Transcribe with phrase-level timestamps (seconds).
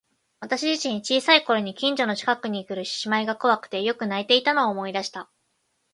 [0.39, 5.29] 私自身、小さい頃に近所の神社にくる獅子舞が怖くてよく泣いていたのを思い出した。